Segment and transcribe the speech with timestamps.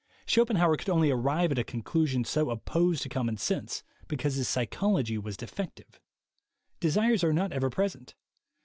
[0.25, 5.15] Schopenhauer could only arrive at a conclusion so opposed to common sense because his psychology
[5.19, 5.99] was defective.
[6.79, 8.15] Desires are not ever present.